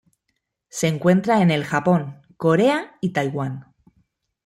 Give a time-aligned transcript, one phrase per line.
[0.67, 3.71] Se encuentra en el Japón, Corea y Taiwán.